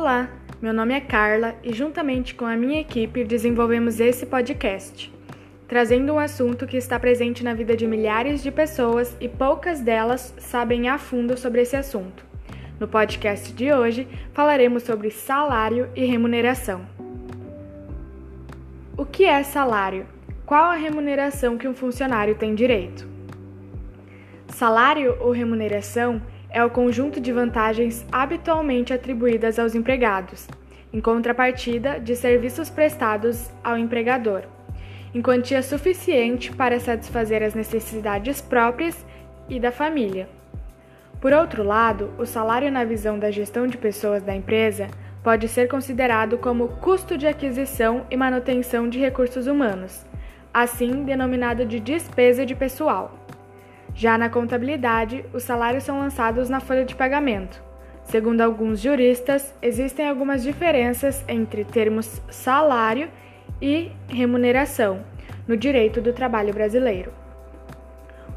Olá, 0.00 0.30
meu 0.62 0.72
nome 0.72 0.94
é 0.94 1.00
Carla 1.02 1.56
e, 1.62 1.74
juntamente 1.74 2.34
com 2.34 2.46
a 2.46 2.56
minha 2.56 2.80
equipe, 2.80 3.22
desenvolvemos 3.22 4.00
esse 4.00 4.24
podcast, 4.24 5.12
trazendo 5.68 6.14
um 6.14 6.18
assunto 6.18 6.66
que 6.66 6.78
está 6.78 6.98
presente 6.98 7.44
na 7.44 7.52
vida 7.52 7.76
de 7.76 7.86
milhares 7.86 8.42
de 8.42 8.50
pessoas 8.50 9.14
e 9.20 9.28
poucas 9.28 9.80
delas 9.80 10.34
sabem 10.38 10.88
a 10.88 10.96
fundo 10.96 11.36
sobre 11.36 11.60
esse 11.60 11.76
assunto. 11.76 12.24
No 12.80 12.88
podcast 12.88 13.52
de 13.52 13.70
hoje, 13.74 14.08
falaremos 14.32 14.84
sobre 14.84 15.10
salário 15.10 15.90
e 15.94 16.06
remuneração. 16.06 16.80
O 18.96 19.04
que 19.04 19.26
é 19.26 19.42
salário? 19.42 20.06
Qual 20.46 20.64
a 20.64 20.76
remuneração 20.76 21.58
que 21.58 21.68
um 21.68 21.74
funcionário 21.74 22.34
tem 22.36 22.54
direito? 22.54 23.06
Salário 24.48 25.18
ou 25.20 25.30
remuneração 25.30 26.22
é 26.50 26.64
o 26.64 26.70
conjunto 26.70 27.20
de 27.20 27.32
vantagens 27.32 28.04
habitualmente 28.10 28.92
atribuídas 28.92 29.58
aos 29.58 29.74
empregados, 29.74 30.48
em 30.92 31.00
contrapartida 31.00 32.00
de 32.00 32.16
serviços 32.16 32.68
prestados 32.68 33.50
ao 33.62 33.78
empregador, 33.78 34.42
em 35.14 35.22
quantia 35.22 35.62
suficiente 35.62 36.52
para 36.52 36.80
satisfazer 36.80 37.42
as 37.42 37.54
necessidades 37.54 38.40
próprias 38.40 39.04
e 39.48 39.60
da 39.60 39.70
família. 39.70 40.28
Por 41.20 41.32
outro 41.32 41.62
lado, 41.62 42.10
o 42.18 42.24
salário 42.24 42.72
na 42.72 42.84
visão 42.84 43.18
da 43.18 43.30
gestão 43.30 43.66
de 43.66 43.76
pessoas 43.76 44.22
da 44.22 44.34
empresa 44.34 44.88
pode 45.22 45.48
ser 45.48 45.68
considerado 45.68 46.38
como 46.38 46.68
custo 46.68 47.18
de 47.18 47.26
aquisição 47.26 48.06
e 48.10 48.16
manutenção 48.16 48.88
de 48.88 48.98
recursos 48.98 49.46
humanos, 49.46 50.06
assim 50.52 51.04
denominado 51.04 51.66
de 51.66 51.78
despesa 51.78 52.46
de 52.46 52.54
pessoal. 52.54 53.19
Já 53.94 54.16
na 54.16 54.30
contabilidade, 54.30 55.24
os 55.32 55.42
salários 55.42 55.84
são 55.84 55.98
lançados 55.98 56.48
na 56.48 56.60
folha 56.60 56.84
de 56.84 56.94
pagamento. 56.94 57.62
Segundo 58.04 58.40
alguns 58.40 58.80
juristas, 58.80 59.54
existem 59.62 60.08
algumas 60.08 60.42
diferenças 60.42 61.24
entre 61.28 61.64
termos 61.64 62.20
salário 62.30 63.08
e 63.60 63.92
remuneração 64.08 65.04
no 65.46 65.56
direito 65.56 66.00
do 66.00 66.12
trabalho 66.12 66.52
brasileiro. 66.52 67.12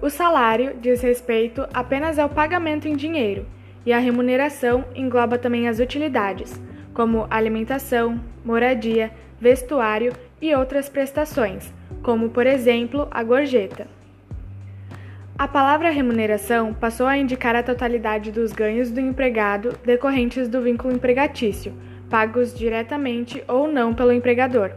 O 0.00 0.10
salário 0.10 0.76
diz 0.80 1.00
respeito 1.00 1.66
apenas 1.72 2.18
ao 2.18 2.28
pagamento 2.28 2.88
em 2.88 2.96
dinheiro, 2.96 3.46
e 3.86 3.92
a 3.92 3.98
remuneração 3.98 4.84
engloba 4.94 5.38
também 5.38 5.68
as 5.68 5.78
utilidades, 5.78 6.60
como 6.92 7.26
alimentação, 7.30 8.20
moradia, 8.44 9.10
vestuário 9.40 10.12
e 10.40 10.54
outras 10.54 10.88
prestações, 10.88 11.72
como 12.02 12.30
por 12.30 12.46
exemplo 12.46 13.08
a 13.10 13.22
gorjeta. 13.22 13.86
A 15.42 15.48
palavra 15.48 15.90
remuneração 15.90 16.72
passou 16.72 17.04
a 17.04 17.18
indicar 17.18 17.56
a 17.56 17.64
totalidade 17.64 18.30
dos 18.30 18.52
ganhos 18.52 18.92
do 18.92 19.00
empregado 19.00 19.76
decorrentes 19.84 20.46
do 20.46 20.62
vínculo 20.62 20.94
empregatício, 20.94 21.74
pagos 22.08 22.56
diretamente 22.56 23.42
ou 23.48 23.66
não 23.66 23.92
pelo 23.92 24.12
empregador, 24.12 24.70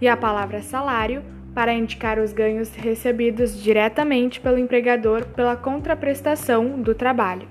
e 0.00 0.08
a 0.08 0.16
palavra 0.16 0.62
salário 0.62 1.22
para 1.54 1.72
indicar 1.72 2.18
os 2.18 2.32
ganhos 2.32 2.74
recebidos 2.74 3.62
diretamente 3.62 4.40
pelo 4.40 4.58
empregador 4.58 5.26
pela 5.26 5.54
contraprestação 5.54 6.82
do 6.82 6.92
trabalho. 6.92 7.46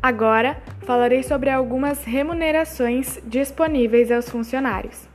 Agora 0.00 0.62
falarei 0.82 1.24
sobre 1.24 1.50
algumas 1.50 2.04
remunerações 2.04 3.18
disponíveis 3.26 4.12
aos 4.12 4.30
funcionários. 4.30 5.08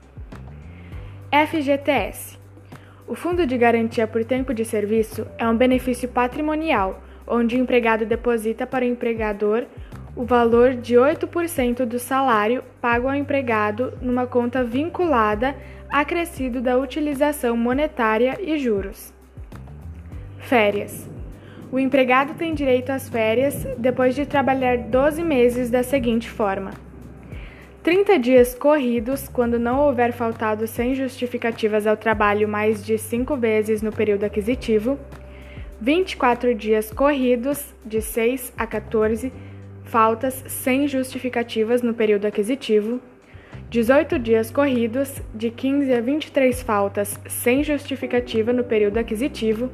FGTS 1.31 2.42
o 3.07 3.15
Fundo 3.15 3.45
de 3.45 3.57
Garantia 3.57 4.07
por 4.07 4.23
Tempo 4.23 4.53
de 4.53 4.63
Serviço 4.63 5.27
é 5.37 5.47
um 5.47 5.57
benefício 5.57 6.07
patrimonial, 6.07 7.03
onde 7.27 7.55
o 7.55 7.59
empregado 7.59 8.05
deposita 8.05 8.65
para 8.65 8.85
o 8.85 8.87
empregador 8.87 9.65
o 10.15 10.23
valor 10.23 10.75
de 10.75 10.95
8% 10.95 11.85
do 11.85 11.99
salário 11.99 12.63
pago 12.79 13.07
ao 13.07 13.15
empregado 13.15 13.93
numa 14.01 14.27
conta 14.27 14.63
vinculada 14.63 15.55
acrescido 15.89 16.61
da 16.61 16.77
utilização 16.77 17.57
monetária 17.57 18.37
e 18.39 18.57
juros. 18.57 19.13
Férias. 20.37 21.09
O 21.71 21.79
empregado 21.79 22.35
tem 22.35 22.53
direito 22.53 22.91
às 22.91 23.09
férias 23.09 23.67
depois 23.77 24.13
de 24.13 24.25
trabalhar 24.25 24.77
12 24.77 25.23
meses 25.23 25.69
da 25.69 25.81
seguinte 25.81 26.29
forma: 26.29 26.71
30 27.83 28.17
dias 28.17 28.55
corridos 28.55 29.27
quando 29.27 29.59
não 29.59 29.81
houver 29.81 30.13
faltado 30.13 30.65
sem 30.65 30.95
justificativas 30.95 31.85
ao 31.85 31.97
trabalho 31.97 32.47
mais 32.47 32.81
de 32.81 32.97
5 32.97 33.35
vezes 33.35 33.81
no 33.81 33.91
período 33.91 34.23
aquisitivo, 34.23 34.97
24 35.81 36.55
dias 36.55 36.89
corridos 36.89 37.75
de 37.85 38.01
6 38.01 38.53
a 38.55 38.65
14 38.65 39.33
faltas 39.83 40.45
sem 40.47 40.87
justificativas 40.87 41.81
no 41.81 41.93
período 41.93 42.25
aquisitivo, 42.25 43.01
18 43.69 44.17
dias 44.17 44.49
corridos 44.49 45.21
de 45.35 45.49
15 45.49 45.93
a 45.93 45.99
23 45.99 46.63
faltas 46.63 47.19
sem 47.27 47.65
justificativa 47.65 48.53
no 48.53 48.63
período 48.63 48.97
aquisitivo 48.97 49.69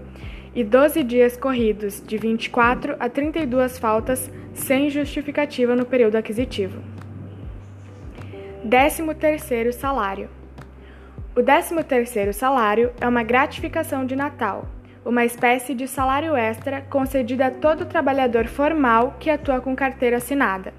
e 0.56 0.64
12 0.64 1.04
dias 1.04 1.38
corridos 1.38 2.02
de 2.04 2.18
24 2.18 2.96
a 3.00 3.08
32 3.08 3.78
faltas 3.78 4.32
sem 4.52 4.90
justificativa 4.90 5.76
no 5.76 5.86
período 5.86 6.16
aquisitivo. 6.16 6.99
13º 8.66 9.72
salário. 9.72 10.30
O 11.34 11.40
13º 11.40 12.34
salário 12.34 12.92
é 13.00 13.08
uma 13.08 13.24
gratificação 13.24 14.06
de 14.06 14.18
Natal, 14.18 14.68
uma 15.06 15.24
espécie 15.24 15.74
de 15.74 15.88
salário 15.88 16.36
extra 16.36 16.82
concedida 16.82 17.48
a 17.48 17.52
todo 17.52 17.86
trabalhador 17.86 18.48
formal 18.48 19.16
que 19.18 19.30
atua 19.30 19.62
com 19.62 19.74
carteira 19.76 20.18
assinada. 20.18 20.74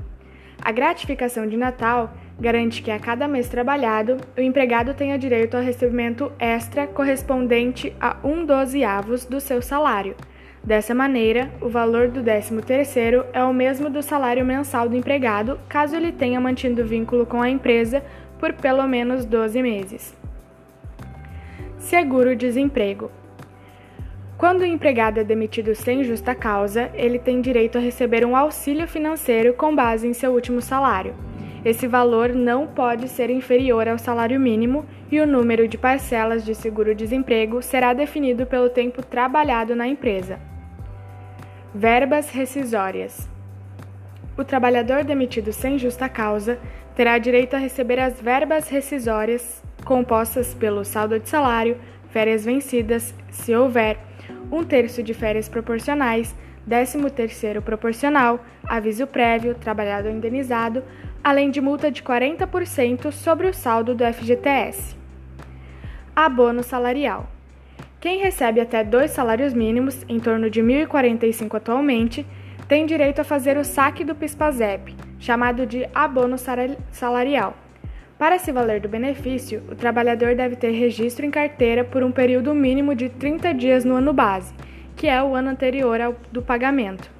A 0.60 0.70
gratificação 0.70 1.46
de 1.46 1.56
Natal 1.56 2.12
garante 2.38 2.82
que 2.82 2.90
a 2.90 2.98
cada 2.98 3.26
mês 3.26 3.48
trabalhado, 3.48 4.18
o 4.36 4.40
empregado 4.42 4.92
tenha 4.92 5.18
direito 5.18 5.56
ao 5.56 5.62
recebimento 5.62 6.30
extra 6.38 6.86
correspondente 6.86 7.94
a 7.98 8.16
um 8.22 8.44
dozeavos 8.44 9.24
do 9.24 9.40
seu 9.40 9.62
salário, 9.62 10.14
Dessa 10.62 10.94
maneira, 10.94 11.50
o 11.60 11.68
valor 11.68 12.08
do 12.08 12.22
13º 12.22 13.24
é 13.32 13.42
o 13.42 13.52
mesmo 13.52 13.88
do 13.88 14.02
salário 14.02 14.44
mensal 14.44 14.88
do 14.88 14.96
empregado, 14.96 15.58
caso 15.68 15.96
ele 15.96 16.12
tenha 16.12 16.40
mantido 16.40 16.84
vínculo 16.84 17.24
com 17.24 17.40
a 17.40 17.48
empresa 17.48 18.04
por 18.38 18.52
pelo 18.52 18.86
menos 18.86 19.24
12 19.24 19.62
meses. 19.62 20.14
Seguro-desemprego. 21.78 23.10
Quando 24.36 24.60
o 24.60 24.66
empregado 24.66 25.18
é 25.18 25.24
demitido 25.24 25.74
sem 25.74 26.04
justa 26.04 26.34
causa, 26.34 26.90
ele 26.94 27.18
tem 27.18 27.40
direito 27.40 27.78
a 27.78 27.80
receber 27.80 28.24
um 28.24 28.36
auxílio 28.36 28.86
financeiro 28.86 29.54
com 29.54 29.74
base 29.74 30.06
em 30.06 30.12
seu 30.12 30.32
último 30.32 30.60
salário. 30.60 31.14
Esse 31.64 31.86
valor 31.86 32.30
não 32.30 32.66
pode 32.66 33.08
ser 33.08 33.28
inferior 33.28 33.86
ao 33.88 33.98
salário 33.98 34.40
mínimo 34.40 34.84
e 35.10 35.20
o 35.20 35.26
número 35.26 35.66
de 35.68 35.76
parcelas 35.76 36.44
de 36.44 36.54
seguro-desemprego 36.54 37.62
será 37.62 37.92
definido 37.92 38.46
pelo 38.46 38.70
tempo 38.70 39.02
trabalhado 39.02 39.74
na 39.74 39.86
empresa. 39.86 40.49
Verbas 41.72 42.30
rescisórias. 42.30 43.28
O 44.36 44.42
trabalhador 44.42 45.04
demitido 45.04 45.52
sem 45.52 45.78
justa 45.78 46.08
causa 46.08 46.58
terá 46.96 47.16
direito 47.16 47.54
a 47.54 47.60
receber 47.60 48.00
as 48.00 48.20
verbas 48.20 48.68
rescisórias 48.68 49.62
compostas 49.84 50.52
pelo 50.52 50.84
saldo 50.84 51.20
de 51.20 51.28
salário, 51.28 51.78
férias 52.08 52.44
vencidas, 52.44 53.14
se 53.30 53.54
houver, 53.54 53.98
um 54.50 54.64
terço 54.64 55.00
de 55.00 55.14
férias 55.14 55.48
proporcionais, 55.48 56.34
décimo 56.66 57.08
terceiro 57.08 57.62
proporcional, 57.62 58.44
aviso 58.66 59.06
prévio, 59.06 59.54
trabalhado 59.54 60.08
ou 60.08 60.14
indenizado, 60.14 60.82
além 61.22 61.52
de 61.52 61.60
multa 61.60 61.88
de 61.88 62.02
40% 62.02 63.12
sobre 63.12 63.46
o 63.46 63.54
saldo 63.54 63.94
do 63.94 64.04
FGTS. 64.04 64.96
Abono 66.16 66.64
salarial. 66.64 67.30
Quem 68.00 68.18
recebe 68.18 68.62
até 68.62 68.82
dois 68.82 69.10
salários 69.10 69.52
mínimos, 69.52 70.06
em 70.08 70.18
torno 70.18 70.48
de 70.48 70.62
R$ 70.62 70.86
1.045 70.86 71.54
atualmente, 71.54 72.26
tem 72.66 72.86
direito 72.86 73.20
a 73.20 73.24
fazer 73.24 73.58
o 73.58 73.64
saque 73.64 74.04
do 74.04 74.14
PISPAZEP, 74.14 74.96
chamado 75.18 75.66
de 75.66 75.86
abono 75.94 76.36
salarial. 76.90 77.54
Para 78.18 78.38
se 78.38 78.50
valer 78.50 78.80
do 78.80 78.88
benefício, 78.88 79.62
o 79.70 79.74
trabalhador 79.74 80.34
deve 80.34 80.56
ter 80.56 80.70
registro 80.70 81.26
em 81.26 81.30
carteira 81.30 81.84
por 81.84 82.02
um 82.02 82.10
período 82.10 82.54
mínimo 82.54 82.94
de 82.94 83.10
30 83.10 83.52
dias 83.52 83.84
no 83.84 83.96
ano 83.96 84.14
base, 84.14 84.54
que 84.96 85.06
é 85.06 85.22
o 85.22 85.34
ano 85.34 85.50
anterior 85.50 86.00
ao 86.00 86.16
do 86.32 86.40
pagamento, 86.40 87.10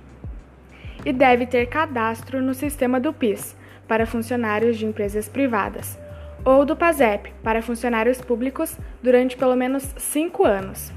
e 1.04 1.12
deve 1.12 1.44
ter 1.44 1.66
cadastro 1.66 2.40
no 2.40 2.54
sistema 2.54 2.98
do 2.98 3.12
PIS 3.12 3.54
para 3.86 4.06
funcionários 4.06 4.78
de 4.78 4.86
empresas 4.86 5.28
privadas 5.28 5.99
ou 6.44 6.64
do 6.64 6.76
PASEP 6.76 7.32
para 7.42 7.62
funcionários 7.62 8.20
públicos 8.20 8.76
durante 9.02 9.36
pelo 9.36 9.56
menos 9.56 9.82
cinco 9.96 10.44
anos. 10.44 10.92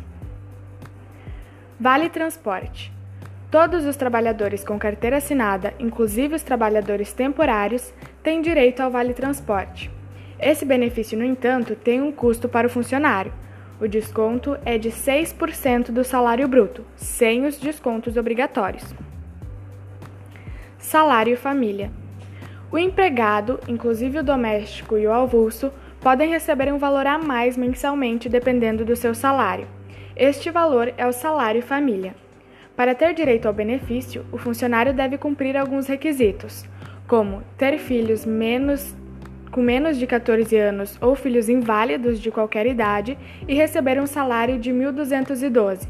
Vale 1.79 2.09
Transporte. 2.09 2.91
Todos 3.51 3.85
os 3.85 3.95
trabalhadores 3.95 4.63
com 4.63 4.79
carteira 4.79 5.17
assinada, 5.17 5.73
inclusive 5.79 6.35
os 6.35 6.43
trabalhadores 6.43 7.13
temporários, 7.13 7.93
têm 8.23 8.41
direito 8.41 8.79
ao 8.79 8.89
Vale 8.89 9.13
Transporte. 9.13 9.91
Esse 10.39 10.65
benefício, 10.65 11.17
no 11.17 11.23
entanto, 11.23 11.75
tem 11.75 12.01
um 12.01 12.11
custo 12.11 12.49
para 12.49 12.67
o 12.67 12.69
funcionário. 12.69 13.33
O 13.79 13.87
desconto 13.87 14.57
é 14.65 14.77
de 14.77 14.89
6% 14.89 15.91
do 15.91 16.03
salário 16.03 16.47
bruto, 16.47 16.85
sem 16.95 17.45
os 17.45 17.57
descontos 17.57 18.17
obrigatórios. 18.17 18.93
Salário 20.77 21.37
família. 21.37 21.91
O 22.73 22.77
empregado, 22.79 23.59
inclusive 23.67 24.17
o 24.17 24.23
doméstico 24.23 24.97
e 24.97 25.05
o 25.05 25.13
avulso, 25.13 25.71
podem 26.01 26.31
receber 26.31 26.73
um 26.73 26.79
valor 26.79 27.05
a 27.05 27.19
mais 27.19 27.55
mensalmente 27.55 28.27
dependendo 28.27 28.83
do 28.83 28.95
seu 28.95 29.13
salário. 29.13 29.67
Este 30.15 30.49
valor 30.49 30.91
é 30.97 31.05
o 31.05 31.13
salário 31.13 31.61
família. 31.61 32.15
Para 32.75 32.95
ter 32.95 33.13
direito 33.13 33.47
ao 33.47 33.53
benefício, 33.53 34.25
o 34.31 34.39
funcionário 34.39 34.91
deve 34.91 35.19
cumprir 35.19 35.55
alguns 35.55 35.85
requisitos, 35.85 36.65
como 37.07 37.43
ter 37.59 37.77
filhos 37.77 38.25
menos, 38.25 38.95
com 39.51 39.61
menos 39.61 39.95
de 39.95 40.07
14 40.07 40.57
anos 40.57 40.97
ou 40.99 41.15
filhos 41.15 41.49
inválidos 41.49 42.19
de 42.19 42.31
qualquer 42.31 42.65
idade 42.65 43.15
e 43.47 43.53
receber 43.53 44.01
um 44.01 44.07
salário 44.07 44.57
de 44.57 44.71
1.212. 44.71 45.87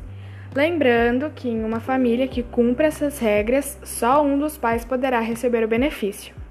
Lembrando 0.53 1.31
que 1.33 1.47
em 1.47 1.63
uma 1.63 1.79
família 1.79 2.27
que 2.27 2.43
cumpra 2.43 2.87
essas 2.87 3.19
regras, 3.19 3.79
só 3.85 4.21
um 4.21 4.37
dos 4.37 4.57
pais 4.57 4.83
poderá 4.83 5.21
receber 5.21 5.63
o 5.63 5.67
benefício. 5.67 6.42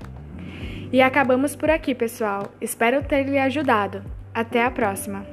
E 0.92 1.00
acabamos 1.00 1.56
por 1.56 1.70
aqui, 1.70 1.94
pessoal. 1.94 2.52
Espero 2.60 3.02
ter 3.02 3.24
lhe 3.24 3.38
ajudado. 3.38 4.02
Até 4.34 4.62
a 4.62 4.70
próxima! 4.70 5.31